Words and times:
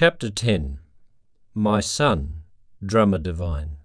Chapter 0.00 0.30
10 0.30 0.78
My 1.52 1.80
Son, 1.80 2.44
Drummer 2.82 3.18
Divine 3.18 3.76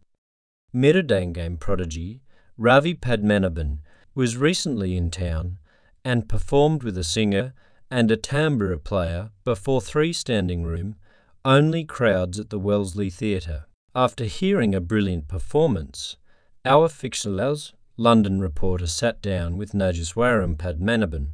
Mridangam 0.73 1.59
prodigy 1.59 2.21
Ravi 2.57 2.93
Padmanabhan 2.93 3.79
was 4.13 4.37
recently 4.37 4.95
in 4.95 5.11
town 5.11 5.57
and 6.05 6.29
performed 6.29 6.83
with 6.83 6.97
a 6.97 7.03
singer 7.03 7.53
and 7.91 8.09
a 8.09 8.15
tambura 8.15 8.81
player 8.81 9.31
before 9.43 9.81
three 9.81 10.13
standing 10.13 10.63
room, 10.63 10.95
only 11.43 11.83
crowds 11.83 12.39
at 12.39 12.49
the 12.49 12.59
Wellesley 12.59 13.09
Theatre. 13.09 13.65
After 13.93 14.23
hearing 14.23 14.73
a 14.73 14.79
brilliant 14.79 15.27
performance, 15.27 16.15
our 16.63 16.87
Fixalaz 16.87 17.73
London 17.97 18.39
reporter 18.39 18.87
sat 18.87 19.21
down 19.21 19.57
with 19.57 19.73
Nageswaram 19.73 20.55
Padmanabhan, 20.55 21.31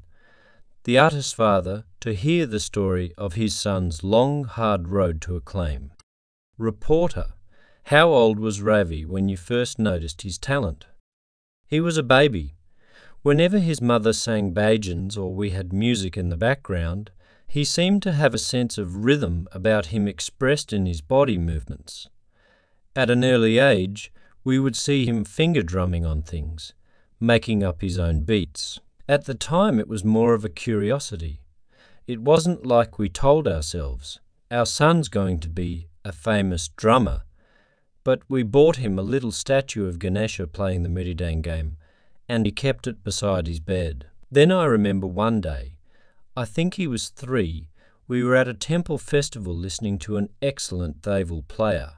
the 0.83 0.97
artist's 0.97 1.33
father, 1.33 1.85
to 1.99 2.13
hear 2.13 2.45
the 2.45 2.59
story 2.59 3.13
of 3.17 3.33
his 3.33 3.55
son's 3.55 4.03
long, 4.03 4.45
hard 4.45 4.87
road 4.87 5.21
to 5.21 5.35
acclaim. 5.35 5.91
Reporter, 6.57 7.33
how 7.85 8.09
old 8.09 8.39
was 8.39 8.61
Ravi 8.61 9.05
when 9.05 9.29
you 9.29 9.37
first 9.37 9.77
noticed 9.77 10.23
his 10.23 10.37
talent? 10.37 10.85
He 11.67 11.79
was 11.79 11.97
a 11.97 12.03
baby. 12.03 12.55
Whenever 13.21 13.59
his 13.59 13.81
mother 13.81 14.13
sang 14.13 14.53
bhajans 14.53 15.17
or 15.17 15.33
we 15.33 15.51
had 15.51 15.71
music 15.71 16.17
in 16.17 16.29
the 16.29 16.37
background, 16.37 17.11
he 17.47 17.63
seemed 17.63 18.01
to 18.03 18.13
have 18.13 18.33
a 18.33 18.39
sense 18.39 18.77
of 18.77 19.03
rhythm 19.03 19.47
about 19.51 19.87
him 19.87 20.07
expressed 20.07 20.73
in 20.73 20.85
his 20.85 21.01
body 21.01 21.37
movements. 21.37 22.07
At 22.95 23.09
an 23.09 23.23
early 23.23 23.59
age, 23.59 24.11
we 24.43 24.57
would 24.57 24.75
see 24.75 25.05
him 25.05 25.25
finger 25.25 25.61
drumming 25.61 26.05
on 26.05 26.23
things, 26.23 26.73
making 27.19 27.63
up 27.63 27.81
his 27.81 27.99
own 27.99 28.21
beats. 28.21 28.79
At 29.11 29.25
the 29.25 29.35
time, 29.35 29.77
it 29.77 29.89
was 29.89 30.05
more 30.05 30.33
of 30.33 30.45
a 30.45 30.49
curiosity. 30.49 31.41
It 32.07 32.21
wasn't 32.21 32.65
like 32.65 32.97
we 32.97 33.09
told 33.09 33.45
ourselves, 33.45 34.21
our 34.49 34.65
son's 34.65 35.09
going 35.09 35.41
to 35.41 35.49
be 35.49 35.89
a 36.05 36.13
famous 36.13 36.69
drummer, 36.69 37.23
but 38.05 38.21
we 38.29 38.41
bought 38.41 38.77
him 38.77 38.97
a 38.97 39.01
little 39.01 39.33
statue 39.33 39.85
of 39.85 39.99
Ganesha 39.99 40.47
playing 40.47 40.83
the 40.83 40.89
Mridangam, 40.89 41.75
and 42.29 42.45
he 42.45 42.53
kept 42.53 42.87
it 42.87 43.03
beside 43.03 43.47
his 43.47 43.59
bed. 43.59 44.05
Then 44.31 44.49
I 44.49 44.63
remember 44.63 45.07
one 45.07 45.41
day, 45.41 45.75
I 46.37 46.45
think 46.45 46.75
he 46.75 46.87
was 46.87 47.09
three, 47.09 47.67
we 48.07 48.23
were 48.23 48.37
at 48.37 48.47
a 48.47 48.53
temple 48.53 48.97
festival 48.97 49.53
listening 49.53 49.99
to 49.99 50.15
an 50.15 50.29
excellent 50.41 51.01
Thavil 51.01 51.45
player. 51.49 51.95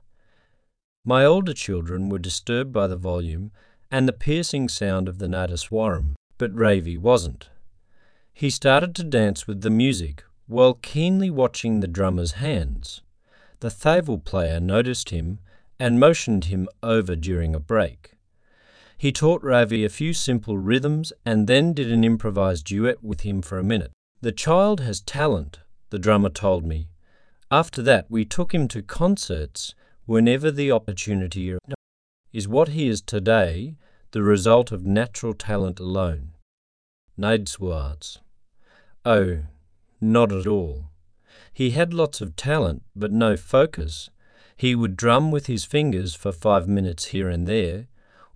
My 1.06 1.26
older 1.26 1.54
children 1.54 2.10
were 2.10 2.18
disturbed 2.18 2.74
by 2.74 2.88
the 2.88 2.98
volume 2.98 3.52
and 3.92 4.08
the 4.08 4.14
piercing 4.14 4.68
sound 4.68 5.08
of 5.08 5.20
the 5.20 5.28
Nadaswaram, 5.28 6.16
but 6.44 6.60
Ravi 6.60 6.98
wasn't. 6.98 7.48
He 8.34 8.50
started 8.50 8.94
to 8.96 9.04
dance 9.06 9.48
with 9.48 9.62
the 9.62 9.70
music 9.70 10.26
while 10.46 10.74
keenly 10.74 11.30
watching 11.30 11.80
the 11.80 11.88
drummer's 11.88 12.34
hands. 12.34 13.02
The 13.62 13.70
Thavil 13.70 14.26
player 14.26 14.60
noticed 14.60 15.10
him 15.10 15.40
and 15.80 16.02
motioned 16.02 16.46
him 16.52 16.68
over 16.84 17.16
during 17.16 17.56
a 17.56 17.62
break. 17.62 18.16
He 18.98 19.14
taught 19.14 19.42
Ravi 19.42 19.86
a 19.86 19.90
few 19.90 20.12
simple 20.12 20.58
rhythms 20.58 21.14
and 21.26 21.48
then 21.48 21.72
did 21.72 21.90
an 21.90 22.04
improvised 22.04 22.66
duet 22.66 23.02
with 23.02 23.22
him 23.22 23.42
for 23.42 23.58
a 23.58 23.64
minute. 23.64 23.94
The 24.20 24.34
child 24.34 24.82
has 24.82 25.00
talent, 25.00 25.60
the 25.92 25.98
drummer 25.98 26.30
told 26.30 26.66
me. 26.66 26.90
After 27.50 27.82
that, 27.84 28.08
we 28.10 28.26
took 28.26 28.54
him 28.54 28.68
to 28.68 28.82
concerts 28.82 29.76
whenever 30.06 30.52
the 30.52 30.74
opportunity 30.74 31.56
is 32.34 32.50
what 32.50 32.68
he 32.68 32.90
is 32.90 33.02
today 33.02 33.78
the 34.14 34.22
result 34.22 34.72
of 34.72 34.86
natural 34.86 35.34
talent 35.34 35.80
alone. 35.80 36.33
Naideswards. 37.18 38.20
Oh, 39.06 39.44
not 40.02 40.32
at 40.32 40.48
all. 40.48 40.86
He 41.54 41.72
had 41.72 41.94
lots 41.94 42.22
of 42.22 42.36
talent, 42.36 42.84
but 42.96 43.12
no 43.12 43.38
focus. 43.38 44.10
He 44.58 44.74
would 44.74 44.96
drum 44.96 45.30
with 45.30 45.46
his 45.48 45.66
fingers 45.66 46.16
for 46.16 46.32
five 46.32 46.68
minutes 46.68 47.06
here 47.06 47.30
and 47.30 47.48
there, 47.48 47.88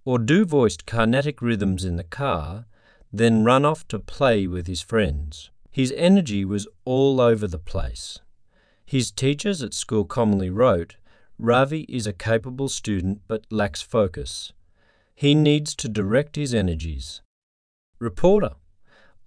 or 0.06 0.20
do 0.20 0.46
voiced 0.46 0.86
carnatic 0.86 1.42
rhythms 1.42 1.84
in 1.84 1.96
the 1.96 2.04
car, 2.04 2.66
then 3.12 3.44
run 3.44 3.66
off 3.66 3.88
to 3.88 4.00
play 4.00 4.46
with 4.46 4.68
his 4.68 4.82
friends. 4.82 5.50
His 5.72 5.94
energy 5.98 6.46
was 6.46 6.68
all 6.86 7.20
over 7.20 7.48
the 7.48 7.60
place. 7.60 8.20
His 8.86 9.12
teachers 9.12 9.62
at 9.64 9.74
school 9.74 10.06
commonly 10.06 10.50
wrote, 10.50 10.96
Ravi 11.40 11.82
is 11.90 12.08
a 12.08 12.14
capable 12.14 12.70
student 12.70 13.22
but 13.28 13.46
lacks 13.52 13.82
focus. 13.82 14.54
He 15.14 15.36
needs 15.36 15.76
to 15.76 15.90
direct 15.90 16.36
his 16.36 16.54
energies. 16.54 17.22
Reporter. 18.00 18.52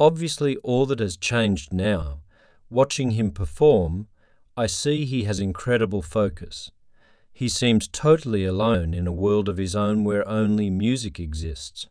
Obviously, 0.01 0.57
all 0.65 0.87
that 0.87 0.99
has 0.99 1.19
changed 1.19 1.75
now. 1.75 2.23
Watching 2.71 3.11
him 3.11 3.31
perform, 3.31 4.09
I 4.57 4.67
see 4.67 5.05
he 5.05 5.25
has 5.25 5.39
incredible 5.39 6.01
focus. 6.01 6.71
He 7.35 7.51
seems 7.51 7.87
totally 7.87 8.47
alone 8.47 8.95
in 8.95 9.07
a 9.07 9.13
world 9.13 9.47
of 9.47 9.59
his 9.59 9.77
own 9.77 10.03
where 10.03 10.27
only 10.27 10.71
music 10.71 11.21
exists. 11.21 11.87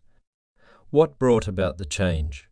What 0.90 1.20
brought 1.20 1.48
about 1.48 1.78
the 1.78 1.86
change? 1.86 2.50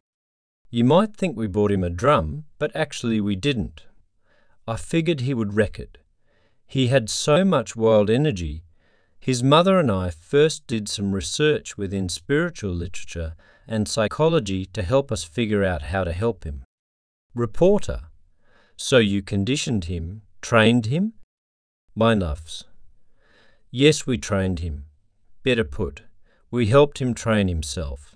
You 0.69 0.83
might 0.83 1.17
think 1.17 1.35
we 1.35 1.47
bought 1.47 1.71
him 1.71 1.83
a 1.83 1.89
drum, 1.89 2.45
but 2.59 2.75
actually 2.75 3.19
we 3.19 3.35
didn't. 3.35 3.87
I 4.67 4.75
figured 4.75 5.21
he 5.21 5.33
would 5.33 5.55
wreck 5.55 5.79
it. 5.79 5.97
He 6.67 6.87
had 6.87 7.09
so 7.09 7.43
much 7.43 7.75
wild 7.75 8.11
energy. 8.11 8.63
His 9.19 9.41
mother 9.41 9.79
and 9.79 9.89
I 9.89 10.11
first 10.11 10.67
did 10.67 10.87
some 10.87 11.15
research 11.15 11.77
within 11.77 12.09
spiritual 12.09 12.73
literature 12.73 13.33
and 13.67 13.87
psychology 13.87 14.65
to 14.67 14.83
help 14.83 15.11
us 15.11 15.23
figure 15.23 15.63
out 15.63 15.83
how 15.83 16.03
to 16.03 16.13
help 16.13 16.43
him. 16.43 16.63
Reporter. 17.35 18.03
So 18.75 18.97
you 18.97 19.21
conditioned 19.21 19.85
him, 19.85 20.21
trained 20.41 20.87
him? 20.87 21.13
My 21.95 22.13
loves. 22.13 22.65
Yes, 23.71 24.05
we 24.07 24.17
trained 24.17 24.59
him. 24.59 24.85
Better 25.43 25.63
put, 25.63 26.03
we 26.49 26.67
helped 26.67 26.99
him 26.99 27.13
train 27.13 27.47
himself. 27.47 28.15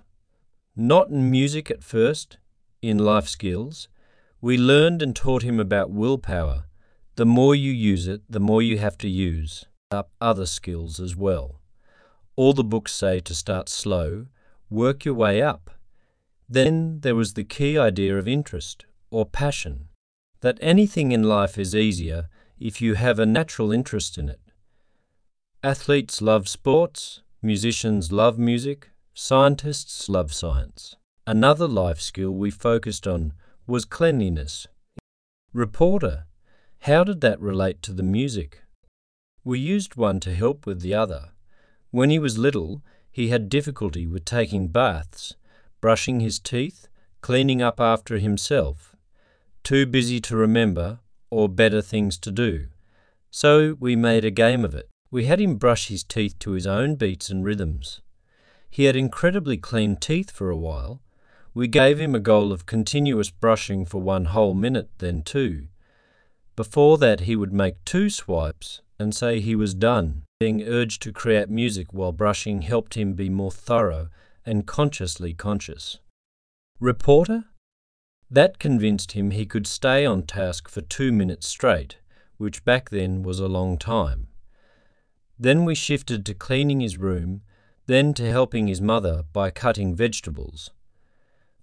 Not 0.75 1.09
in 1.09 1.29
music 1.29 1.69
at 1.69 1.83
first, 1.83 2.37
in 2.81 2.97
life 2.97 3.27
skills. 3.27 3.87
We 4.39 4.57
learned 4.57 5.01
and 5.01 5.15
taught 5.15 5.43
him 5.43 5.59
about 5.59 5.91
willpower, 5.91 6.65
the 7.15 7.25
more 7.25 7.53
you 7.53 7.71
use 7.71 8.07
it, 8.07 8.21
the 8.29 8.39
more 8.39 8.61
you 8.61 8.77
have 8.77 8.97
to 8.99 9.09
use 9.09 9.65
up 9.91 10.09
other 10.21 10.45
skills 10.45 10.99
as 10.99 11.15
well. 11.15 11.59
All 12.35 12.53
the 12.53 12.63
books 12.63 12.93
say 12.93 13.19
to 13.19 13.35
start 13.35 13.67
slow, 13.67 14.27
work 14.71 15.05
your 15.05 15.13
way 15.13 15.39
up. 15.39 15.69
Then 16.49 17.01
there 17.01 17.13
was 17.13 17.33
the 17.33 17.43
key 17.43 17.77
idea 17.77 18.17
of 18.17 18.27
interest, 18.27 18.85
or 19.11 19.27
passion, 19.27 19.89
that 20.39 20.57
anything 20.61 21.11
in 21.11 21.23
life 21.23 21.59
is 21.59 21.75
easier 21.75 22.27
if 22.59 22.81
you 22.81 22.95
have 22.95 23.19
a 23.19 23.25
natural 23.27 23.71
interest 23.71 24.17
in 24.17 24.27
it. 24.27 24.41
Athletes 25.63 26.19
love 26.19 26.47
sports, 26.47 27.21
musicians 27.43 28.11
love 28.11 28.39
music, 28.39 28.89
scientists 29.13 30.09
love 30.09 30.33
science. 30.33 30.95
Another 31.27 31.67
life 31.67 32.01
skill 32.01 32.31
we 32.31 32.49
focused 32.49 33.05
on 33.05 33.33
was 33.67 33.85
cleanliness. 33.85 34.67
Reporter 35.53 36.25
how 36.85 37.03
did 37.03 37.21
that 37.21 37.39
relate 37.39 37.83
to 37.83 37.93
the 37.93 38.01
music? 38.01 38.63
We 39.43 39.59
used 39.59 39.97
one 39.97 40.19
to 40.21 40.33
help 40.33 40.65
with 40.65 40.81
the 40.81 40.95
other. 40.95 41.29
When 41.91 42.09
he 42.09 42.17
was 42.17 42.39
little, 42.39 42.81
he 43.11 43.27
had 43.27 43.49
difficulty 43.49 44.07
with 44.07 44.25
taking 44.25 44.69
baths, 44.69 45.35
brushing 45.81 46.21
his 46.21 46.39
teeth, 46.39 46.87
cleaning 47.21 47.61
up 47.61 47.79
after 47.79 48.17
himself. 48.17 48.95
Too 49.63 49.85
busy 49.85 50.19
to 50.21 50.35
remember, 50.35 50.99
or 51.29 51.49
better 51.49 51.81
things 51.81 52.17
to 52.19 52.31
do. 52.31 52.67
So 53.29 53.77
we 53.79 53.95
made 53.95 54.25
a 54.25 54.31
game 54.31 54.65
of 54.65 54.73
it. 54.73 54.89
We 55.11 55.25
had 55.25 55.39
him 55.39 55.55
brush 55.55 55.87
his 55.87 56.03
teeth 56.03 56.39
to 56.39 56.51
his 56.51 56.65
own 56.65 56.95
beats 56.95 57.29
and 57.29 57.43
rhythms. 57.43 58.01
He 58.69 58.85
had 58.85 58.95
incredibly 58.95 59.57
clean 59.57 59.97
teeth 59.97 60.31
for 60.31 60.49
a 60.49 60.57
while. 60.57 61.01
We 61.53 61.67
gave 61.67 61.99
him 61.99 62.15
a 62.15 62.19
goal 62.19 62.53
of 62.53 62.65
continuous 62.65 63.29
brushing 63.29 63.85
for 63.85 64.01
one 64.01 64.25
whole 64.25 64.53
minute, 64.53 64.89
then 64.99 65.21
two. 65.21 65.67
Before 66.55 66.97
that, 66.99 67.21
he 67.21 67.35
would 67.35 67.51
make 67.51 67.83
two 67.83 68.09
swipes 68.09 68.81
and 68.97 69.13
say 69.13 69.41
he 69.41 69.55
was 69.55 69.73
done. 69.73 70.23
Being 70.41 70.63
urged 70.63 71.03
to 71.03 71.13
create 71.13 71.51
music 71.51 71.93
while 71.93 72.11
brushing 72.11 72.63
helped 72.63 72.95
him 72.95 73.13
be 73.13 73.29
more 73.29 73.51
thorough 73.51 74.09
and 74.43 74.65
consciously 74.65 75.35
conscious. 75.35 75.99
Reporter? 76.79 77.45
That 78.27 78.57
convinced 78.57 79.11
him 79.11 79.29
he 79.29 79.45
could 79.45 79.67
stay 79.67 80.03
on 80.03 80.23
task 80.23 80.67
for 80.67 80.81
two 80.81 81.11
minutes 81.11 81.47
straight, 81.47 81.97
which 82.37 82.65
back 82.65 82.89
then 82.89 83.21
was 83.21 83.39
a 83.39 83.47
long 83.47 83.77
time. 83.77 84.29
Then 85.37 85.63
we 85.63 85.75
shifted 85.75 86.25
to 86.25 86.33
cleaning 86.33 86.79
his 86.79 86.97
room, 86.97 87.43
then 87.85 88.11
to 88.15 88.27
helping 88.27 88.65
his 88.65 88.81
mother 88.81 89.25
by 89.31 89.51
cutting 89.51 89.93
vegetables. 89.93 90.71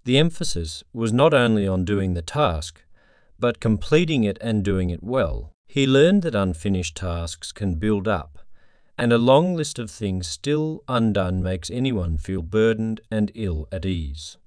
The 0.05 0.17
emphasis 0.17 0.85
was 0.93 1.11
not 1.11 1.33
only 1.33 1.67
on 1.67 1.83
doing 1.83 2.13
the 2.13 2.21
task, 2.21 2.81
but 3.37 3.59
completing 3.59 4.23
it 4.23 4.37
and 4.39 4.63
doing 4.63 4.89
it 4.89 5.03
well. 5.03 5.51
He 5.67 5.85
learned 5.85 6.21
that 6.21 6.33
unfinished 6.33 6.95
tasks 6.95 7.51
can 7.51 7.75
build 7.75 8.07
up, 8.07 8.39
and 8.99 9.13
a 9.13 9.17
long 9.17 9.55
list 9.55 9.79
of 9.79 9.89
things 9.89 10.27
still 10.27 10.83
undone 10.89 11.41
makes 11.41 11.69
anyone 11.69 12.17
feel 12.17 12.41
burdened 12.41 12.99
and 13.09 13.31
ill 13.33 13.65
at 13.71 13.85
ease. 13.85 14.37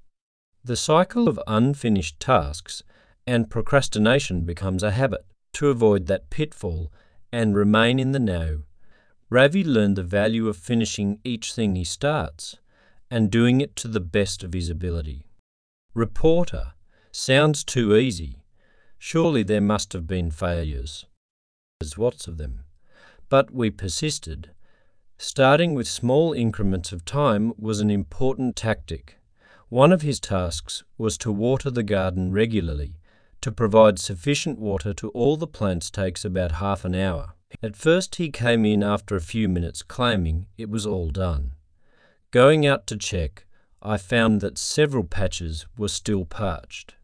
The 0.63 0.77
cycle 0.77 1.27
of 1.27 1.41
unfinished 1.47 2.21
tasks 2.21 2.83
and 3.27 3.49
procrastination 3.49 4.43
becomes 4.43 4.83
a 4.83 4.91
habit. 4.91 5.25
To 5.55 5.69
avoid 5.69 6.07
that 6.07 6.29
pitfall 6.29 6.93
and 7.33 7.57
remain 7.57 7.99
in 7.99 8.13
the 8.13 8.19
know, 8.19 8.65
Ravi 9.31 9.65
learned 9.65 9.97
the 9.97 10.03
value 10.03 10.49
of 10.49 10.59
finishing 10.59 11.19
each 11.25 11.55
thing 11.55 11.75
he 11.75 11.85
starts 11.85 12.59
and 13.11 13.31
doing 13.31 13.63
it 13.63 13.75
to 13.77 13.89
the 13.89 14.01
best 14.01 14.45
of 14.45 14.53
his 14.53 14.69
ability. 14.69 15.25
Reporter 15.95 16.73
sounds 17.11 17.65
too 17.65 17.97
easy. 17.97 18.43
Surely 18.99 19.43
there 19.43 19.63
must 19.63 19.95
have 19.95 20.07
been 20.07 20.31
failures. 20.31 21.07
There's 21.81 21.97
lots 21.97 22.29
of 22.29 22.37
them. 22.37 22.65
But 23.33 23.51
we 23.51 23.71
persisted. 23.71 24.51
Starting 25.17 25.73
with 25.73 25.89
small 25.89 26.35
increments 26.35 26.93
of 26.93 27.07
time 27.07 27.55
was 27.57 27.81
an 27.81 27.91
important 27.91 28.57
tactic. 28.57 29.17
One 29.71 29.91
of 29.91 30.03
his 30.03 30.21
tasks 30.21 30.83
was 30.99 31.17
to 31.17 31.33
water 31.33 31.71
the 31.71 31.83
garden 31.83 32.31
regularly. 32.31 32.99
To 33.41 33.51
provide 33.51 33.99
sufficient 33.99 34.59
water 34.59 34.93
to 34.93 35.09
all 35.13 35.39
the 35.39 35.47
plants 35.47 35.91
takes 35.91 36.27
about 36.27 36.61
half 36.61 36.85
an 36.85 36.95
hour. 36.95 37.33
At 37.63 37.75
first 37.75 38.17
he 38.17 38.29
came 38.29 38.67
in 38.67 38.83
after 38.83 39.17
a 39.17 39.23
few 39.23 39.49
minutes 39.49 39.83
claiming 39.83 40.45
it 40.59 40.69
was 40.69 40.85
all 40.85 41.09
done. 41.09 41.55
Going 42.33 42.67
out 42.67 42.87
to 42.89 42.99
check, 42.99 43.47
I 43.81 43.97
found 43.97 44.43
that 44.43 44.59
several 44.59 45.05
patches 45.05 45.65
were 45.79 45.89
still 45.89 46.27
parched. 46.27 46.97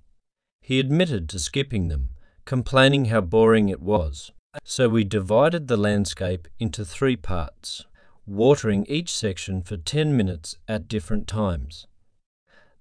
He 0.61 0.79
admitted 0.79 1.27
to 1.31 1.39
skipping 1.39 1.89
them, 1.89 2.11
complaining 2.45 3.07
how 3.07 3.23
boring 3.23 3.71
it 3.71 3.81
was. 3.81 4.31
So 4.65 4.89
we 4.89 5.05
divided 5.05 5.69
the 5.69 5.77
landscape 5.77 6.49
into 6.59 6.85
three 6.85 7.17
parts, 7.17 7.85
watering 8.27 8.85
each 8.87 9.15
section 9.15 9.63
for 9.63 9.77
10 9.77 10.17
minutes 10.17 10.57
at 10.69 10.89
different 10.89 11.27
times. 11.27 11.87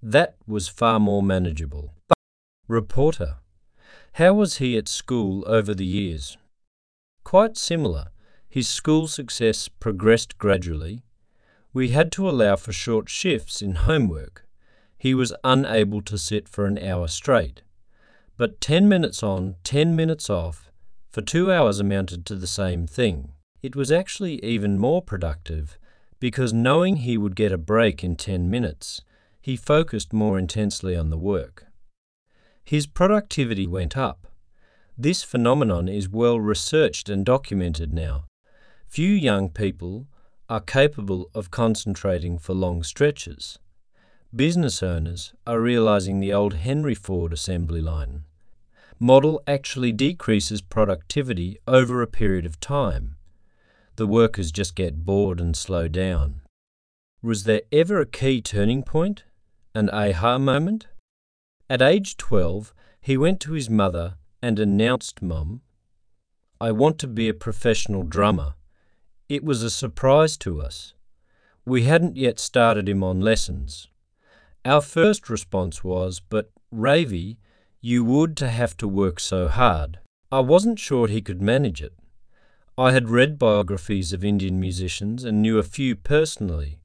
That 0.02 0.36
was 0.46 0.68
far 0.68 1.00
more 1.00 1.22
manageable. 1.22 1.92
Reporter. 2.68 3.38
How 4.12 4.34
was 4.34 4.58
he 4.58 4.76
at 4.76 4.88
school 4.88 5.44
over 5.46 5.74
the 5.74 5.86
years? 5.86 6.36
Quite 7.24 7.56
similar. 7.56 8.08
His 8.48 8.68
school 8.68 9.08
success 9.08 9.68
progressed 9.68 10.38
gradually. 10.38 11.02
We 11.72 11.90
had 11.90 12.10
to 12.12 12.28
allow 12.28 12.56
for 12.56 12.72
short 12.72 13.08
shifts 13.08 13.60
in 13.60 13.74
homework. 13.74 14.46
He 14.96 15.14
was 15.14 15.34
unable 15.44 16.02
to 16.02 16.18
sit 16.18 16.48
for 16.48 16.66
an 16.66 16.78
hour 16.78 17.08
straight. 17.08 17.62
But 18.36 18.60
10 18.60 18.88
minutes 18.88 19.22
on, 19.22 19.56
10 19.64 19.94
minutes 19.94 20.30
off, 20.30 20.67
for 21.18 21.22
two 21.22 21.50
hours 21.50 21.80
amounted 21.80 22.24
to 22.24 22.36
the 22.36 22.46
same 22.46 22.86
thing. 22.86 23.32
It 23.60 23.74
was 23.74 23.90
actually 23.90 24.36
even 24.44 24.78
more 24.78 25.02
productive 25.02 25.76
because 26.20 26.52
knowing 26.52 26.98
he 26.98 27.18
would 27.18 27.34
get 27.34 27.50
a 27.50 27.58
break 27.58 28.04
in 28.04 28.14
10 28.14 28.48
minutes, 28.48 29.02
he 29.40 29.56
focused 29.56 30.12
more 30.12 30.38
intensely 30.38 30.94
on 30.94 31.10
the 31.10 31.18
work. 31.18 31.66
His 32.64 32.86
productivity 32.86 33.66
went 33.66 33.96
up. 33.96 34.28
This 34.96 35.24
phenomenon 35.24 35.88
is 35.88 36.08
well 36.08 36.38
researched 36.38 37.08
and 37.08 37.26
documented 37.26 37.92
now. 37.92 38.26
Few 38.86 39.10
young 39.10 39.48
people 39.48 40.06
are 40.48 40.60
capable 40.60 41.30
of 41.34 41.50
concentrating 41.50 42.38
for 42.38 42.54
long 42.54 42.84
stretches. 42.84 43.58
Business 44.32 44.84
owners 44.84 45.32
are 45.48 45.60
realizing 45.60 46.20
the 46.20 46.32
old 46.32 46.54
Henry 46.54 46.94
Ford 46.94 47.32
assembly 47.32 47.80
line. 47.80 48.22
Model 49.00 49.40
actually 49.46 49.92
decreases 49.92 50.60
productivity 50.60 51.56
over 51.68 52.02
a 52.02 52.08
period 52.08 52.44
of 52.44 52.58
time. 52.58 53.16
The 53.94 54.08
workers 54.08 54.50
just 54.50 54.74
get 54.74 55.04
bored 55.04 55.40
and 55.40 55.56
slow 55.56 55.86
down. 55.86 56.42
Was 57.22 57.44
there 57.44 57.62
ever 57.70 58.00
a 58.00 58.06
key 58.06 58.40
turning 58.40 58.82
point? 58.82 59.24
An 59.74 59.88
aha 59.90 60.38
moment? 60.38 60.88
At 61.70 61.80
age 61.80 62.16
12, 62.16 62.74
he 63.00 63.16
went 63.16 63.40
to 63.40 63.52
his 63.52 63.70
mother 63.70 64.16
and 64.42 64.58
announced, 64.58 65.22
Mum, 65.22 65.62
I 66.60 66.72
want 66.72 66.98
to 66.98 67.06
be 67.06 67.28
a 67.28 67.34
professional 67.34 68.02
drummer. 68.02 68.54
It 69.28 69.44
was 69.44 69.62
a 69.62 69.70
surprise 69.70 70.36
to 70.38 70.60
us. 70.60 70.94
We 71.64 71.84
hadn't 71.84 72.16
yet 72.16 72.40
started 72.40 72.88
him 72.88 73.04
on 73.04 73.20
lessons. 73.20 73.88
Our 74.64 74.80
first 74.80 75.30
response 75.30 75.84
was, 75.84 76.20
But 76.20 76.50
Ravi, 76.72 77.38
you 77.80 78.04
would 78.04 78.36
to 78.36 78.48
have 78.48 78.76
to 78.76 78.88
work 78.88 79.20
so 79.20 79.48
hard. 79.48 79.98
I 80.32 80.40
wasn't 80.40 80.78
sure 80.78 81.06
he 81.06 81.20
could 81.20 81.40
manage 81.40 81.80
it. 81.80 81.92
I 82.76 82.92
had 82.92 83.08
read 83.08 83.38
biographies 83.38 84.12
of 84.12 84.24
Indian 84.24 84.58
musicians 84.60 85.24
and 85.24 85.40
knew 85.40 85.58
a 85.58 85.62
few 85.62 85.96
personally. 85.96 86.78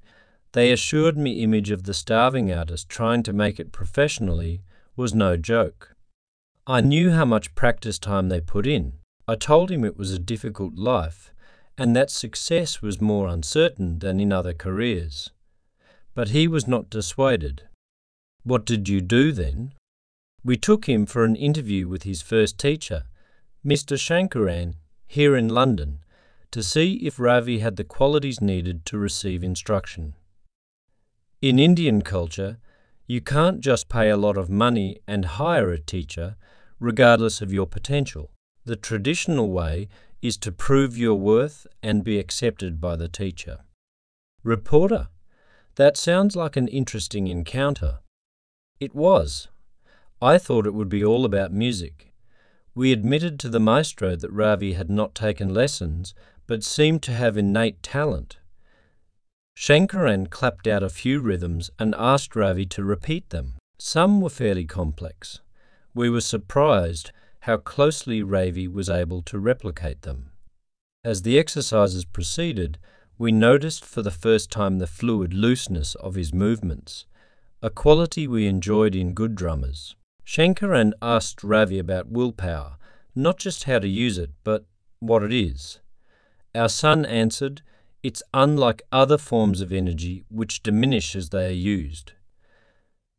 They 0.53 0.71
assured 0.71 1.17
me 1.17 1.41
image 1.41 1.71
of 1.71 1.83
the 1.83 1.93
starving 1.93 2.51
artist 2.51 2.89
trying 2.89 3.23
to 3.23 3.33
make 3.33 3.59
it 3.59 3.71
professionally 3.71 4.61
was 4.95 5.13
no 5.13 5.35
joke. 5.35 5.95
I 6.67 6.81
knew 6.81 7.11
how 7.11 7.25
much 7.25 7.55
practice 7.55 7.99
time 7.99 8.29
they 8.29 8.39
put 8.39 8.67
in. 8.67 8.93
I 9.27 9.35
told 9.35 9.71
him 9.71 9.83
it 9.83 9.97
was 9.97 10.11
a 10.11 10.19
difficult 10.19 10.75
life 10.75 11.33
and 11.77 11.95
that 11.95 12.11
success 12.11 12.81
was 12.81 13.01
more 13.01 13.27
uncertain 13.27 13.99
than 13.99 14.19
in 14.19 14.31
other 14.31 14.53
careers. 14.53 15.31
But 16.13 16.29
he 16.29 16.47
was 16.47 16.67
not 16.67 16.89
dissuaded. 16.89 17.63
What 18.43 18.65
did 18.65 18.87
you 18.87 19.01
do 19.01 19.31
then? 19.31 19.73
We 20.45 20.57
took 20.57 20.85
him 20.85 21.05
for 21.05 21.23
an 21.23 21.37
interview 21.37 21.87
with 21.87 22.03
his 22.03 22.21
first 22.21 22.57
teacher, 22.57 23.03
Mr. 23.65 23.97
Shankaran, 23.97 24.75
here 25.07 25.37
in 25.37 25.47
London, 25.47 25.99
to 26.51 26.61
see 26.61 26.95
if 26.95 27.19
Ravi 27.19 27.59
had 27.59 27.77
the 27.77 27.85
qualities 27.85 28.41
needed 28.41 28.85
to 28.87 28.97
receive 28.97 29.41
instruction. 29.41 30.15
In 31.41 31.59
Indian 31.59 32.01
culture, 32.01 32.57
you 33.07 33.21
can't 33.21 33.61
just 33.61 33.87
pay 33.87 34.09
a 34.09 34.17
lot 34.17 34.37
of 34.37 34.49
money 34.49 34.99
and 35.07 35.25
hire 35.25 35.71
a 35.71 35.79
teacher 35.79 36.35
regardless 36.79 37.41
of 37.41 37.53
your 37.53 37.65
potential. 37.65 38.29
The 38.65 38.75
traditional 38.75 39.49
way 39.49 39.87
is 40.21 40.37
to 40.37 40.51
prove 40.51 40.97
your 40.97 41.15
worth 41.15 41.65
and 41.81 42.03
be 42.03 42.19
accepted 42.19 42.81
by 42.81 42.97
the 42.97 43.07
teacher. 43.07 43.59
Reporter, 44.43 45.07
that 45.75 45.95
sounds 45.95 46.35
like 46.35 46.57
an 46.57 46.67
interesting 46.67 47.27
encounter. 47.27 47.99
It 48.79 48.93
was. 48.93 49.47
I 50.23 50.37
thought 50.37 50.65
it 50.65 50.73
would 50.73 50.87
be 50.87 51.03
all 51.03 51.25
about 51.25 51.51
music. 51.51 52.13
We 52.73 52.93
admitted 52.93 53.37
to 53.39 53.49
the 53.49 53.59
maestro 53.59 54.15
that 54.15 54.31
Ravi 54.31 54.71
had 54.71 54.89
not 54.89 55.13
taken 55.13 55.53
lessons, 55.53 56.13
but 56.47 56.63
seemed 56.63 57.03
to 57.03 57.11
have 57.11 57.35
innate 57.35 57.83
talent. 57.83 58.37
Shankaran 59.57 60.29
clapped 60.29 60.65
out 60.65 60.81
a 60.81 60.87
few 60.87 61.19
rhythms 61.19 61.71
and 61.77 61.93
asked 61.97 62.37
Ravi 62.37 62.65
to 62.67 62.85
repeat 62.85 63.31
them. 63.31 63.55
Some 63.77 64.21
were 64.21 64.29
fairly 64.29 64.63
complex. 64.63 65.41
We 65.93 66.09
were 66.09 66.21
surprised 66.21 67.11
how 67.41 67.57
closely 67.57 68.23
Ravi 68.23 68.69
was 68.69 68.89
able 68.89 69.23
to 69.23 69.37
replicate 69.37 70.03
them. 70.03 70.31
As 71.03 71.23
the 71.23 71.37
exercises 71.37 72.05
proceeded, 72.05 72.77
we 73.17 73.33
noticed 73.33 73.83
for 73.83 74.01
the 74.01 74.09
first 74.09 74.49
time 74.49 74.79
the 74.79 74.87
fluid 74.87 75.33
looseness 75.33 75.95
of 75.95 76.15
his 76.15 76.33
movements, 76.33 77.07
a 77.61 77.69
quality 77.69 78.25
we 78.25 78.47
enjoyed 78.47 78.95
in 78.95 79.13
good 79.13 79.35
drummers. 79.35 79.97
Shankaran 80.25 80.93
asked 81.01 81.43
Ravi 81.43 81.79
about 81.79 82.09
willpower, 82.09 82.77
not 83.15 83.37
just 83.37 83.65
how 83.65 83.79
to 83.79 83.87
use 83.87 84.17
it, 84.17 84.31
but 84.43 84.65
what 84.99 85.23
it 85.23 85.33
is. 85.33 85.79
Our 86.55 86.69
son 86.69 87.05
answered, 87.05 87.61
It's 88.01 88.23
unlike 88.33 88.81
other 88.91 89.17
forms 89.17 89.61
of 89.61 89.71
energy 89.71 90.23
which 90.29 90.63
diminish 90.63 91.15
as 91.15 91.29
they 91.29 91.47
are 91.47 91.51
used. 91.51 92.13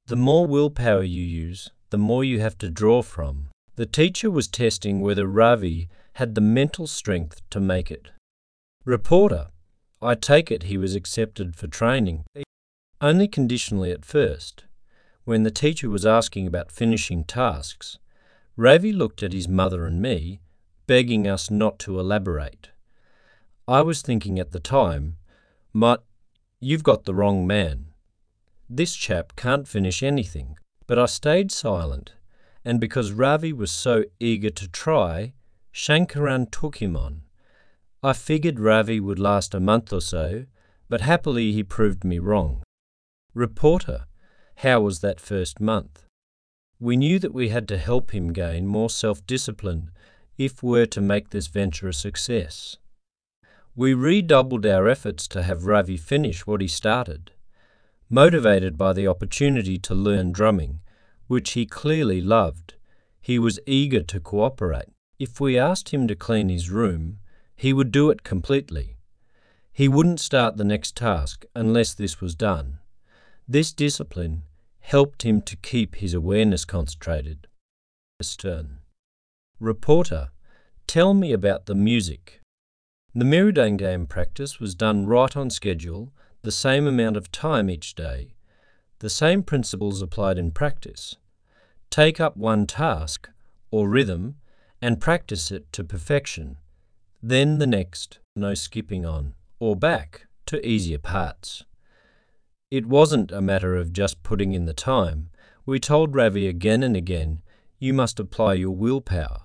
The 0.06 0.16
more 0.16 0.46
willpower 0.46 1.02
you 1.02 1.22
use, 1.22 1.70
the 1.90 1.98
more 1.98 2.24
you 2.24 2.40
have 2.40 2.58
to 2.58 2.70
draw 2.70 3.02
from. 3.02 3.48
The 3.76 3.86
teacher 3.86 4.30
was 4.30 4.48
testing 4.48 5.00
whether 5.00 5.26
Ravi 5.26 5.88
had 6.14 6.34
the 6.34 6.40
mental 6.40 6.86
strength 6.86 7.40
to 7.50 7.60
make 7.60 7.90
it. 7.90 8.10
Reporter, 8.84 9.48
I 10.00 10.14
take 10.14 10.50
it 10.50 10.64
he 10.64 10.76
was 10.76 10.94
accepted 10.94 11.56
for 11.56 11.66
training, 11.66 12.24
only 13.00 13.26
conditionally 13.26 13.90
at 13.90 14.04
first. 14.04 14.64
When 15.24 15.42
the 15.42 15.50
teacher 15.50 15.88
was 15.88 16.04
asking 16.04 16.46
about 16.46 16.70
finishing 16.70 17.24
tasks, 17.24 17.98
Ravi 18.56 18.92
looked 18.92 19.22
at 19.22 19.32
his 19.32 19.48
mother 19.48 19.86
and 19.86 20.00
me, 20.00 20.40
begging 20.86 21.26
us 21.26 21.50
not 21.50 21.78
to 21.80 21.98
elaborate. 21.98 22.70
I 23.66 23.80
was 23.80 24.02
thinking 24.02 24.38
at 24.38 24.52
the 24.52 24.60
time, 24.60 25.16
Mutt, 25.72 26.04
you've 26.60 26.82
got 26.82 27.04
the 27.04 27.14
wrong 27.14 27.46
man. 27.46 27.86
This 28.68 28.94
chap 28.94 29.34
can't 29.36 29.66
finish 29.66 30.02
anything. 30.02 30.58
But 30.86 30.98
I 30.98 31.06
stayed 31.06 31.50
silent, 31.50 32.12
and 32.64 32.78
because 32.78 33.12
Ravi 33.12 33.52
was 33.52 33.70
so 33.70 34.04
eager 34.20 34.50
to 34.50 34.68
try, 34.68 35.32
Shankaran 35.72 36.50
took 36.50 36.76
him 36.76 36.96
on. 36.96 37.22
I 38.02 38.12
figured 38.12 38.60
Ravi 38.60 39.00
would 39.00 39.18
last 39.18 39.54
a 39.54 39.60
month 39.60 39.92
or 39.92 40.02
so, 40.02 40.44
but 40.90 41.00
happily 41.00 41.52
he 41.52 41.62
proved 41.62 42.04
me 42.04 42.18
wrong. 42.18 42.62
Reporter, 43.32 44.04
how 44.56 44.80
was 44.80 45.00
that 45.00 45.20
first 45.20 45.60
month? 45.60 46.06
We 46.80 46.96
knew 46.96 47.18
that 47.18 47.34
we 47.34 47.48
had 47.48 47.68
to 47.68 47.78
help 47.78 48.12
him 48.12 48.32
gain 48.32 48.66
more 48.66 48.90
self-discipline 48.90 49.90
if 50.36 50.62
we're 50.62 50.86
to 50.86 51.00
make 51.00 51.30
this 51.30 51.46
venture 51.46 51.88
a 51.88 51.94
success. 51.94 52.76
We 53.76 53.94
redoubled 53.94 54.66
our 54.66 54.88
efforts 54.88 55.26
to 55.28 55.42
have 55.42 55.66
Ravi 55.66 55.96
finish 55.96 56.46
what 56.46 56.60
he 56.60 56.68
started. 56.68 57.32
Motivated 58.08 58.76
by 58.76 58.92
the 58.92 59.08
opportunity 59.08 59.78
to 59.78 59.94
learn 59.94 60.32
drumming, 60.32 60.80
which 61.26 61.52
he 61.52 61.66
clearly 61.66 62.20
loved, 62.20 62.74
he 63.20 63.38
was 63.38 63.58
eager 63.66 64.02
to 64.02 64.20
cooperate. 64.20 64.90
If 65.18 65.40
we 65.40 65.58
asked 65.58 65.88
him 65.88 66.06
to 66.08 66.14
clean 66.14 66.48
his 66.48 66.70
room, 66.70 67.18
he 67.56 67.72
would 67.72 67.90
do 67.90 68.10
it 68.10 68.22
completely. 68.22 68.96
He 69.72 69.88
wouldn't 69.88 70.20
start 70.20 70.56
the 70.56 70.64
next 70.64 70.96
task 70.96 71.44
unless 71.54 71.94
this 71.94 72.20
was 72.20 72.34
done. 72.34 72.78
This 73.46 73.72
discipline 73.72 74.44
helped 74.80 75.22
him 75.22 75.42
to 75.42 75.56
keep 75.56 75.96
his 75.96 76.14
awareness 76.14 76.64
concentrated. 76.64 77.46
Stern. 78.22 78.78
Reporter, 79.60 80.30
tell 80.86 81.12
me 81.12 81.32
about 81.32 81.66
the 81.66 81.74
music. 81.74 82.40
The 83.14 83.24
Mridangam 83.24 84.08
practice 84.08 84.58
was 84.58 84.74
done 84.74 85.06
right 85.06 85.36
on 85.36 85.50
schedule, 85.50 86.12
the 86.42 86.50
same 86.50 86.86
amount 86.86 87.16
of 87.16 87.30
time 87.30 87.68
each 87.68 87.94
day. 87.94 88.34
The 89.00 89.10
same 89.10 89.42
principles 89.42 90.00
applied 90.00 90.38
in 90.38 90.50
practice. 90.50 91.16
Take 91.90 92.20
up 92.20 92.36
one 92.36 92.66
task, 92.66 93.28
or 93.70 93.88
rhythm, 93.88 94.36
and 94.80 95.00
practice 95.00 95.50
it 95.50 95.70
to 95.74 95.84
perfection. 95.84 96.56
Then 97.22 97.58
the 97.58 97.66
next, 97.66 98.18
no 98.34 98.54
skipping 98.54 99.04
on, 99.04 99.34
or 99.60 99.76
back, 99.76 100.26
to 100.46 100.66
easier 100.66 100.98
parts. 100.98 101.64
It 102.74 102.86
wasn't 102.86 103.30
a 103.30 103.40
matter 103.40 103.76
of 103.76 103.92
just 103.92 104.24
putting 104.24 104.52
in 104.52 104.64
the 104.64 104.74
time. 104.74 105.30
We 105.64 105.78
told 105.78 106.16
Ravi 106.16 106.48
again 106.48 106.82
and 106.82 106.96
again, 106.96 107.40
you 107.78 107.94
must 107.94 108.18
apply 108.18 108.54
your 108.54 108.72
willpower. 108.72 109.42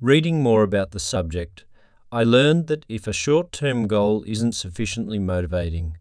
Reading 0.00 0.42
more 0.42 0.62
about 0.62 0.92
the 0.92 1.00
subject, 1.00 1.66
I 2.10 2.24
learned 2.24 2.66
that 2.68 2.86
if 2.88 3.06
a 3.06 3.12
short-term 3.12 3.86
goal 3.86 4.24
isn't 4.26 4.54
sufficiently 4.54 5.18
motivating, 5.18 5.98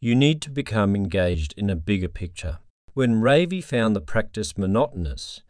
you 0.00 0.16
need 0.16 0.42
to 0.42 0.50
become 0.50 0.96
engaged 0.96 1.54
in 1.56 1.70
a 1.70 1.76
bigger 1.76 2.08
picture. 2.08 2.58
When 2.94 3.20
Ravi 3.20 3.60
found 3.60 3.94
the 3.94 4.00
practice 4.00 4.58
monotonous, 4.58 5.40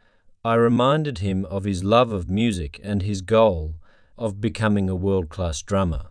I 0.45 0.57
reminded 0.57 1.21
him 1.21 1.47
of 1.47 1.65
his 1.65 1.83
love 1.83 2.13
of 2.13 2.29
music 2.29 2.79
and 2.85 3.01
his 3.01 3.23
goal 3.23 3.77
of 4.19 4.43
becoming 4.43 4.91
a 4.91 4.95
world-class 4.95 5.63
drummer. 5.63 6.09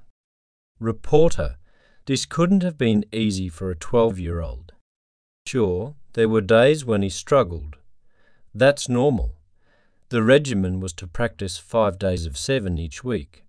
Reporter, 0.79 1.57
this 2.05 2.25
couldn't 2.25 2.63
have 2.63 2.77
been 2.77 3.05
easy 3.11 3.49
for 3.49 3.71
a 3.71 3.75
12-year-old. 3.75 4.73
Sure, 5.47 5.95
there 6.13 6.29
were 6.29 6.41
days 6.41 6.85
when 6.85 7.01
he 7.01 7.09
struggled. 7.09 7.77
That's 8.53 8.89
normal. 8.89 9.35
The 10.09 10.21
regimen 10.21 10.79
was 10.79 10.93
to 10.93 11.07
practice 11.07 11.57
five 11.57 11.97
days 11.97 12.25
of 12.25 12.37
seven 12.37 12.77
each 12.77 13.03
week. 13.03 13.43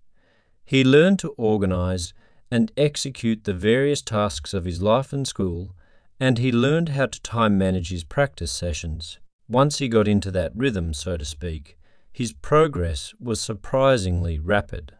He 0.63 0.83
learned 0.83 1.19
to 1.19 1.35
organise 1.37 2.13
and 2.49 2.71
execute 2.77 3.43
the 3.43 3.53
various 3.53 4.01
tasks 4.01 4.53
of 4.53 4.65
his 4.65 4.81
life 4.81 5.13
and 5.13 5.27
school, 5.27 5.75
and 6.19 6.37
he 6.37 6.51
learned 6.51 6.89
how 6.89 7.07
to 7.07 7.21
time 7.21 7.57
manage 7.57 7.89
his 7.89 8.03
practice 8.03 8.51
sessions. 8.51 9.19
Once 9.47 9.77
he 9.77 9.87
got 9.87 10.07
into 10.07 10.31
that 10.31 10.55
rhythm, 10.55 10.93
so 10.93 11.17
to 11.17 11.25
speak, 11.25 11.77
his 12.11 12.33
progress 12.33 13.13
was 13.19 13.41
surprisingly 13.41 14.39
rapid. 14.39 14.93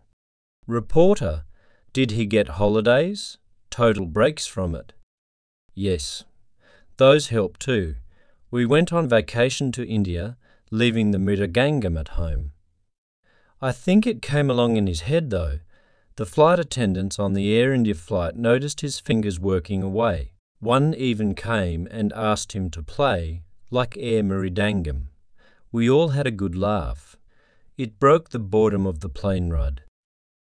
Reporter, 0.67 1.45
did 1.93 2.11
he 2.11 2.25
get 2.25 2.49
holidays? 2.49 3.37
Total 3.75 4.05
breaks 4.05 4.47
from 4.47 4.73
it? 4.73 4.93
Yes. 5.73 6.23
Those 6.95 7.27
help 7.27 7.57
too. 7.57 7.95
We 8.49 8.65
went 8.65 8.93
on 8.93 9.09
vacation 9.09 9.73
to 9.73 9.85
India, 9.85 10.37
leaving 10.71 11.11
the 11.11 11.17
Mridangam 11.17 11.99
at 11.99 12.15
home. 12.15 12.53
I 13.61 13.73
think 13.73 14.07
it 14.07 14.21
came 14.21 14.49
along 14.49 14.77
in 14.77 14.87
his 14.87 15.01
head 15.01 15.29
though. 15.29 15.59
The 16.15 16.25
flight 16.25 16.57
attendants 16.57 17.19
on 17.19 17.33
the 17.33 17.53
Air 17.53 17.73
India 17.73 17.95
flight 17.95 18.37
noticed 18.37 18.79
his 18.79 19.01
fingers 19.01 19.41
working 19.41 19.83
away. 19.83 20.31
One 20.61 20.93
even 20.93 21.35
came 21.35 21.85
and 21.91 22.13
asked 22.13 22.53
him 22.53 22.69
to 22.69 22.81
play, 22.81 23.43
like 23.71 23.97
Air 23.99 24.23
Mridangam. 24.23 25.07
We 25.73 25.89
all 25.89 26.11
had 26.15 26.25
a 26.25 26.31
good 26.31 26.55
laugh. 26.55 27.17
It 27.77 27.99
broke 27.99 28.29
the 28.29 28.39
boredom 28.39 28.85
of 28.87 29.01
the 29.01 29.09
plane 29.09 29.49
ride. 29.49 29.81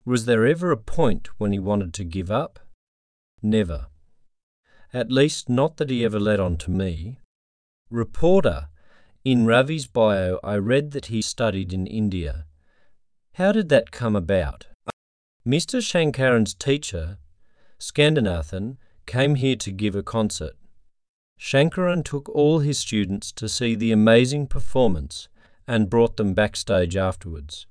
Was 0.06 0.25
there 0.25 0.48
ever 0.48 0.72
a 0.72 0.75
point 0.75 1.30
when 1.38 1.51
he 1.51 1.60
wanted 1.60 1.94
to 1.94 2.04
give 2.04 2.32
up? 2.32 2.60
Never. 3.42 3.88
At 4.94 5.12
least 5.12 5.50
not 5.50 5.78
that 5.78 5.90
he 5.90 6.06
ever 6.06 6.20
let 6.20 6.40
on 6.40 6.58
to 6.58 6.72
me. 6.72 7.20
Reporter. 7.90 8.68
In 9.24 9.46
Ravi's 9.46 9.88
bio 9.88 10.40
I 10.44 10.56
read 10.56 10.92
that 10.92 11.08
he 11.08 11.22
studied 11.22 11.74
in 11.74 11.88
India. 11.88 12.46
How 13.36 13.52
did 13.52 13.70
that 13.70 13.92
come 13.92 14.16
about? 14.16 14.68
Mr. 15.48 15.82
Shankaran's 15.82 16.54
teacher, 16.54 17.18
Skandanathan, 17.80 18.78
came 19.06 19.36
here 19.36 19.56
to 19.56 19.72
give 19.72 19.96
a 19.96 20.04
concert. 20.04 20.54
Shankaran 21.40 22.04
took 22.04 22.30
all 22.30 22.60
his 22.60 22.78
students 22.78 23.32
to 23.32 23.50
see 23.50 23.74
the 23.74 23.92
amazing 23.92 24.46
performance 24.48 25.28
and 25.68 25.90
brought 25.90 26.18
them 26.18 26.34
backstage 26.34 26.96
afterwards. 26.96 27.66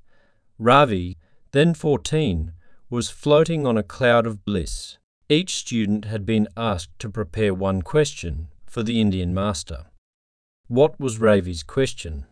Ravi, 0.59 1.19
then 1.53 1.75
14, 1.75 2.53
was 2.89 3.11
floating 3.11 3.67
on 3.67 3.79
a 3.79 3.85
cloud 3.85 4.27
of 4.27 4.45
bliss. 4.45 4.99
Each 5.31 5.55
student 5.55 6.07
had 6.07 6.27
been 6.27 6.49
asked 6.57 6.99
to 6.99 7.09
prepare 7.09 7.55
one 7.55 7.83
question 7.83 8.49
for 8.67 8.83
the 8.83 9.01
Indian 9.01 9.33
master. 9.33 9.87
What 10.67 10.99
was 10.99 11.21
Ravi's 11.21 11.63
question? 11.63 12.27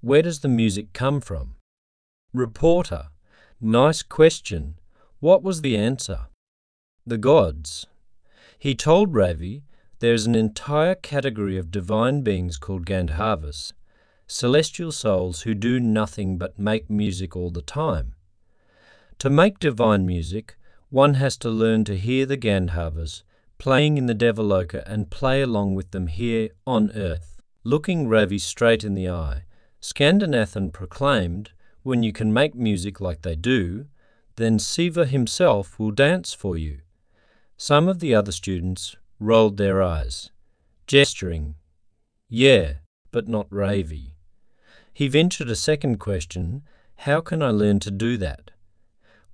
Where 0.00 0.22
does 0.22 0.38
the 0.38 0.48
music 0.48 0.92
come 0.92 1.20
from? 1.20 1.56
Reporter, 2.32 3.08
nice 3.60 4.04
question. 4.04 4.76
What 5.18 5.42
was 5.42 5.62
the 5.62 5.76
answer? 5.76 6.28
The 7.04 7.18
gods. 7.18 7.86
He 8.60 8.76
told 8.76 9.12
Ravi 9.12 9.64
there 9.98 10.14
is 10.14 10.24
an 10.24 10.36
entire 10.36 10.94
category 10.94 11.58
of 11.58 11.72
divine 11.72 12.20
beings 12.20 12.58
called 12.58 12.86
Gandharvas, 12.86 13.72
celestial 14.28 14.92
souls 14.92 15.42
who 15.42 15.52
do 15.52 15.80
nothing 15.80 16.38
but 16.38 16.60
make 16.60 16.88
music 16.88 17.34
all 17.34 17.50
the 17.50 17.60
time. 17.60 18.14
To 19.18 19.28
make 19.28 19.58
divine 19.58 20.06
music, 20.06 20.56
one 20.94 21.14
has 21.14 21.36
to 21.36 21.50
learn 21.50 21.82
to 21.82 21.96
hear 21.96 22.24
the 22.24 22.36
Gandharvas 22.36 23.24
playing 23.58 23.98
in 23.98 24.06
the 24.06 24.14
Devaloka 24.14 24.84
and 24.86 25.10
play 25.10 25.42
along 25.42 25.74
with 25.74 25.90
them 25.90 26.06
here 26.06 26.50
on 26.68 26.92
earth. 26.94 27.42
Looking 27.64 28.06
Ravi 28.06 28.38
straight 28.38 28.84
in 28.84 28.94
the 28.94 29.08
eye, 29.08 29.42
Skandanathan 29.82 30.72
proclaimed, 30.72 31.50
when 31.82 32.04
you 32.04 32.12
can 32.12 32.32
make 32.32 32.54
music 32.54 33.00
like 33.00 33.22
they 33.22 33.34
do, 33.34 33.86
then 34.36 34.60
Siva 34.60 35.04
himself 35.04 35.80
will 35.80 35.90
dance 35.90 36.32
for 36.32 36.56
you. 36.56 36.78
Some 37.56 37.88
of 37.88 37.98
the 37.98 38.14
other 38.14 38.30
students 38.30 38.94
rolled 39.18 39.56
their 39.56 39.82
eyes, 39.82 40.30
gesturing, 40.86 41.56
yeah, 42.28 42.74
but 43.10 43.26
not 43.26 43.48
Ravi. 43.50 44.14
He 44.92 45.08
ventured 45.08 45.50
a 45.50 45.56
second 45.56 45.98
question, 45.98 46.62
how 46.98 47.20
can 47.20 47.42
I 47.42 47.50
learn 47.50 47.80
to 47.80 47.90
do 47.90 48.16
that? 48.18 48.52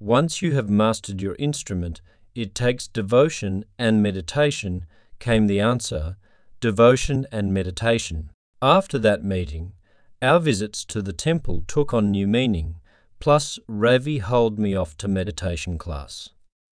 Once 0.00 0.40
you 0.40 0.54
have 0.54 0.71
mastered 0.71 1.21
your 1.21 1.37
instrument, 1.38 2.00
it 2.35 2.54
takes 2.54 2.88
devotion 2.88 3.62
and 3.78 4.02
meditation, 4.02 4.87
came 5.19 5.47
the 5.47 5.61
answer, 5.61 6.16
devotion 6.59 7.26
and 7.30 7.52
meditation. 7.52 8.30
After 8.62 8.99
that 8.99 9.23
meeting, 9.23 9.75
our 10.23 10.40
visits 10.40 10.87
to 10.87 11.02
the 11.02 11.12
temple 11.12 11.64
took 11.66 11.92
on 11.92 12.11
new 12.11 12.26
meaning, 12.26 12.76
plus 13.19 13.59
Ravi 13.69 14.19
hauled 14.19 14.59
me 14.59 14.75
off 14.75 14.97
to 14.99 15.09
meditation 15.09 15.76
class. 15.76 16.30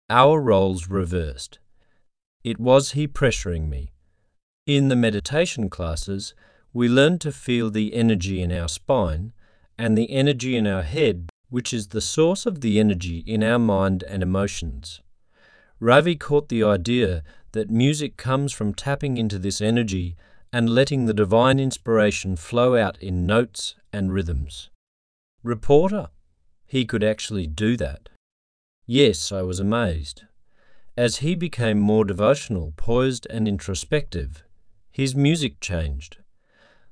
Our 0.09 0.41
roles 0.41 0.87
reversed. 0.87 1.59
It 2.43 2.59
was 2.59 2.91
he 2.91 3.07
pressuring 3.07 3.69
me. 3.69 3.91
In 4.65 4.87
the 4.87 4.95
meditation 4.95 5.69
classes, 5.69 6.33
we 6.73 6.89
learned 6.89 7.21
to 7.21 7.31
feel 7.31 7.69
the 7.69 7.93
energy 7.93 8.41
in 8.41 8.51
our 8.51 8.67
spine 8.67 9.33
and 9.77 9.97
the 9.97 10.11
energy 10.11 10.55
in 10.55 10.65
our 10.65 10.83
head, 10.83 11.29
which 11.51 11.71
is 11.71 11.89
the 11.89 12.01
source 12.01 12.47
of 12.47 12.61
the 12.61 12.79
energy 12.79 13.19
in 13.27 13.43
our 13.43 13.59
mind 13.59 14.03
and 14.07 14.23
emotions. 14.23 15.01
Ravi 15.79 16.15
caught 16.15 16.49
the 16.49 16.63
idea 16.63 17.21
that 17.51 17.69
music 17.69 18.17
comes 18.17 18.51
from 18.51 18.73
tapping 18.73 19.17
into 19.17 19.37
this 19.37 19.61
energy 19.61 20.15
and 20.51 20.69
letting 20.69 21.05
the 21.05 21.13
divine 21.13 21.59
inspiration 21.59 22.35
flow 22.35 22.75
out 22.75 22.97
in 22.99 23.27
notes 23.27 23.75
and 23.93 24.11
rhythms. 24.11 24.69
Reporter, 25.43 26.07
he 26.65 26.85
could 26.85 27.03
actually 27.03 27.47
do 27.47 27.75
that. 27.77 28.09
Yes, 28.85 29.31
I 29.31 29.41
was 29.41 29.59
amazed. 29.59 30.23
As 30.97 31.17
he 31.17 31.35
became 31.35 31.79
more 31.79 32.05
devotional, 32.05 32.73
poised, 32.77 33.27
and 33.29 33.47
introspective, 33.47 34.43
his 34.91 35.15
music 35.15 35.59
changed. 35.59 36.17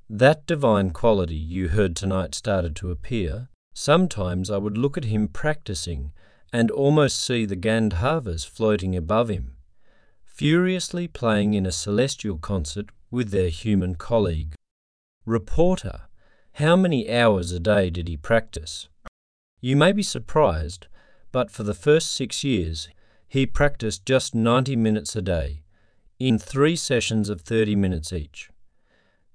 That 0.08 0.46
divine 0.46 0.90
quality 0.90 1.34
you 1.34 1.68
heard 1.68 1.94
tonight 1.94 2.34
started 2.34 2.74
to 2.76 2.90
appear. 2.90 3.48
Sometimes 3.82 4.50
I 4.50 4.58
would 4.58 4.76
look 4.76 4.98
at 4.98 5.06
him 5.06 5.26
practicing 5.26 6.12
and 6.52 6.70
almost 6.70 7.18
see 7.18 7.46
the 7.46 7.56
Gandharvas 7.56 8.46
floating 8.46 8.94
above 8.94 9.30
him, 9.30 9.56
furiously 10.22 11.08
playing 11.08 11.54
in 11.54 11.64
a 11.64 11.72
celestial 11.72 12.36
concert 12.36 12.90
with 13.10 13.30
their 13.30 13.48
human 13.48 13.94
colleague. 13.94 14.52
Reporter, 15.24 16.02
how 16.56 16.76
many 16.76 17.10
hours 17.10 17.52
a 17.52 17.58
day 17.58 17.88
did 17.88 18.06
he 18.06 18.18
practice? 18.18 18.90
You 19.62 19.76
may 19.76 19.92
be 19.92 20.02
surprised, 20.02 20.86
but 21.32 21.50
for 21.50 21.62
the 21.62 21.72
first 21.72 22.12
six 22.12 22.44
years 22.44 22.90
he 23.28 23.46
practiced 23.46 24.04
just 24.04 24.34
90 24.34 24.76
minutes 24.76 25.16
a 25.16 25.22
day, 25.22 25.62
in 26.18 26.38
three 26.38 26.76
sessions 26.76 27.30
of 27.30 27.40
30 27.40 27.76
minutes 27.76 28.12
each. 28.12 28.50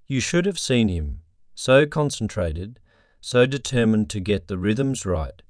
You 0.06 0.20
should 0.20 0.46
have 0.46 0.60
seen 0.60 0.88
him, 0.88 1.22
so 1.56 1.88
concentrated, 1.88 2.80
so 3.26 3.48
determined 3.48 4.08
to 4.08 4.20
get 4.20 4.48
the 4.48 4.58
rhythms 4.58 5.04
right, 5.04 5.42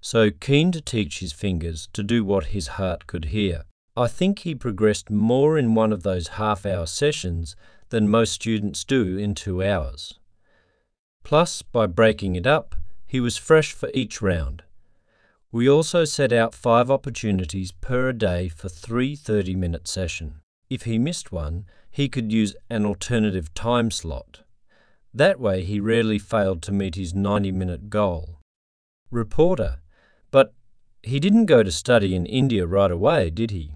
so 0.00 0.30
keen 0.30 0.72
to 0.72 0.80
teach 0.80 1.18
his 1.18 1.30
fingers 1.30 1.86
to 1.92 2.02
do 2.02 2.24
what 2.24 2.56
his 2.56 2.68
heart 2.78 3.06
could 3.06 3.26
hear. 3.26 3.64
I 3.94 4.08
think 4.08 4.38
he 4.38 4.54
progressed 4.54 5.10
more 5.10 5.58
in 5.58 5.74
one 5.74 5.92
of 5.92 6.04
those 6.04 6.38
half 6.40 6.64
hour 6.64 6.86
sessions 6.86 7.54
than 7.90 8.08
most 8.08 8.32
students 8.32 8.82
do 8.82 9.18
in 9.18 9.34
two 9.34 9.62
hours. 9.62 10.18
Plus, 11.22 11.60
by 11.60 11.86
breaking 11.86 12.34
it 12.34 12.46
up, 12.46 12.74
he 13.06 13.20
was 13.20 13.36
fresh 13.36 13.72
for 13.72 13.90
each 13.92 14.22
round. 14.22 14.62
We 15.52 15.68
also 15.68 16.06
set 16.06 16.32
out 16.32 16.54
five 16.54 16.90
opportunities 16.90 17.72
per 17.72 18.14
day 18.14 18.48
for 18.48 18.70
three 18.70 19.14
30 19.14 19.54
minute 19.54 19.86
sessions. 19.86 20.36
If 20.70 20.84
he 20.84 20.98
missed 20.98 21.30
one, 21.30 21.66
he 21.90 22.08
could 22.08 22.32
use 22.32 22.56
an 22.70 22.86
alternative 22.86 23.52
time 23.52 23.90
slot. 23.90 24.44
That 25.14 25.40
way 25.40 25.64
he 25.64 25.80
rarely 25.80 26.18
failed 26.18 26.62
to 26.62 26.72
meet 26.72 26.94
his 26.94 27.14
90 27.14 27.52
minute 27.52 27.90
goal. 27.90 28.40
Reporter, 29.10 29.80
but 30.30 30.52
he 31.02 31.18
didn't 31.18 31.46
go 31.46 31.62
to 31.62 31.72
study 31.72 32.14
in 32.14 32.26
India 32.26 32.66
right 32.66 32.90
away, 32.90 33.30
did 33.30 33.50
he? 33.50 33.72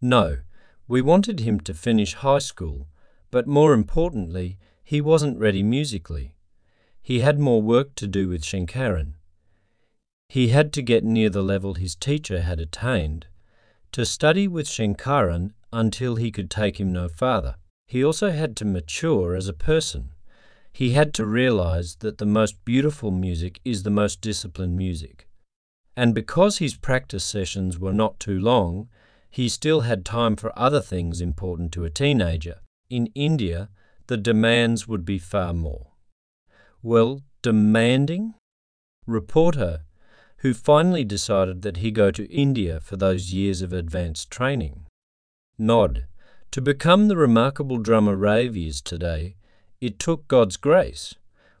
No, 0.00 0.38
we 0.86 1.00
wanted 1.00 1.40
him 1.40 1.60
to 1.60 1.74
finish 1.74 2.14
high 2.14 2.38
school, 2.38 2.88
but 3.30 3.46
more 3.46 3.72
importantly, 3.72 4.58
he 4.84 5.00
wasn't 5.00 5.38
ready 5.38 5.62
musically. 5.62 6.34
He 7.00 7.20
had 7.20 7.38
more 7.38 7.62
work 7.62 7.94
to 7.96 8.06
do 8.06 8.28
with 8.28 8.44
Shankaran. 8.44 9.14
He 10.28 10.48
had 10.48 10.72
to 10.74 10.82
get 10.82 11.04
near 11.04 11.30
the 11.30 11.42
level 11.42 11.74
his 11.74 11.94
teacher 11.94 12.42
had 12.42 12.60
attained, 12.60 13.26
to 13.92 14.04
study 14.04 14.48
with 14.48 14.66
Shankaran 14.66 15.52
until 15.72 16.16
he 16.16 16.30
could 16.30 16.50
take 16.50 16.78
him 16.78 16.92
no 16.92 17.08
farther. 17.08 17.56
He 17.86 18.04
also 18.04 18.30
had 18.30 18.56
to 18.56 18.64
mature 18.64 19.34
as 19.34 19.48
a 19.48 19.52
person. 19.52 20.10
He 20.72 20.90
had 20.90 21.12
to 21.14 21.26
realize 21.26 21.96
that 21.96 22.18
the 22.18 22.26
most 22.26 22.64
beautiful 22.64 23.10
music 23.10 23.60
is 23.64 23.82
the 23.82 23.90
most 23.90 24.20
disciplined 24.20 24.76
music. 24.76 25.28
And 25.96 26.14
because 26.14 26.58
his 26.58 26.76
practice 26.76 27.24
sessions 27.24 27.78
were 27.78 27.92
not 27.92 28.18
too 28.18 28.40
long, 28.40 28.88
he 29.28 29.48
still 29.48 29.82
had 29.82 30.04
time 30.04 30.36
for 30.36 30.58
other 30.58 30.80
things 30.80 31.20
important 31.20 31.72
to 31.72 31.84
a 31.84 31.90
teenager. 31.90 32.60
In 32.88 33.08
India, 33.14 33.68
the 34.06 34.16
demands 34.16 34.88
would 34.88 35.04
be 35.04 35.18
far 35.18 35.52
more. 35.52 35.88
Well, 36.82 37.20
demanding? 37.42 38.34
Reporter, 39.06 39.84
who 40.38 40.54
finally 40.54 41.04
decided 41.04 41.62
that 41.62 41.78
he 41.78 41.90
go 41.90 42.10
to 42.10 42.30
India 42.30 42.80
for 42.80 42.96
those 42.96 43.32
years 43.32 43.62
of 43.62 43.72
advanced 43.72 44.30
training. 44.30 44.86
Nod. 45.58 46.06
To 46.50 46.60
become 46.60 47.08
the 47.08 47.16
remarkable 47.16 47.78
drummer 47.78 48.16
Ravi 48.16 48.68
is 48.68 48.82
today, 48.82 49.36
it 49.82 49.98
took 49.98 50.28
God's 50.28 50.56
grace, 50.56 51.16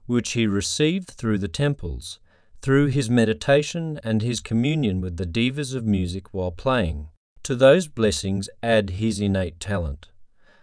which 0.06 0.32
he 0.32 0.46
received 0.46 1.08
through 1.10 1.38
the 1.38 1.48
temples, 1.48 2.20
through 2.62 2.86
his 2.86 3.10
meditation 3.10 3.98
and 4.04 4.22
his 4.22 4.38
communion 4.38 5.00
with 5.00 5.16
the 5.16 5.26
devas 5.26 5.74
of 5.74 5.84
music 5.84 6.32
while 6.32 6.52
playing. 6.52 7.08
To 7.42 7.56
those 7.56 7.88
blessings 7.88 8.48
add 8.62 8.90
his 8.90 9.18
innate 9.18 9.58
talent, 9.58 10.10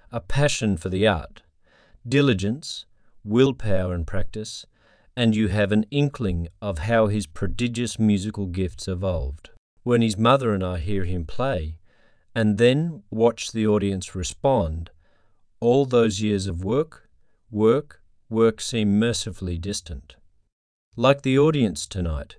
a 0.09 0.21
passion 0.21 0.77
for 0.77 0.87
the 0.87 1.05
art, 1.05 1.41
diligence, 2.07 2.85
willpower 3.25 3.93
and 3.93 4.07
practice, 4.07 4.65
and 5.17 5.35
you 5.35 5.49
have 5.49 5.73
an 5.73 5.85
inkling 5.91 6.47
of 6.61 6.79
how 6.79 7.07
his 7.07 7.27
prodigious 7.27 7.99
musical 7.99 8.45
gifts 8.45 8.87
evolved. 8.87 9.49
When 9.83 10.01
his 10.01 10.17
mother 10.17 10.53
and 10.53 10.63
I 10.63 10.77
hear 10.77 11.03
him 11.03 11.25
play, 11.25 11.75
and 12.33 12.57
then 12.57 13.03
watch 13.11 13.51
the 13.51 13.67
audience 13.67 14.15
respond, 14.15 14.91
all 15.59 15.85
those 15.85 16.21
years 16.21 16.47
of 16.47 16.63
work, 16.63 17.08
work, 17.51 18.01
work 18.29 18.61
seem 18.61 18.99
mercifully 18.99 19.57
distant. 19.57 20.15
Like 20.95 21.23
the 21.23 21.39
audience 21.39 21.87
tonight, 21.87 22.37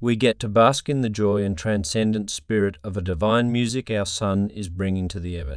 we 0.00 0.16
get 0.16 0.38
to 0.40 0.48
bask 0.48 0.88
in 0.88 1.00
the 1.00 1.08
joy 1.08 1.42
and 1.44 1.56
transcendent 1.56 2.30
spirit 2.30 2.76
of 2.82 2.96
a 2.96 3.02
divine 3.02 3.52
music 3.52 3.90
our 3.90 4.06
Son 4.06 4.50
is 4.50 4.68
bringing 4.68 5.08
to 5.08 5.20
the 5.20 5.38
earth. 5.38 5.46